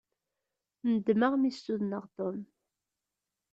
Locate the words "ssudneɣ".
1.55-2.03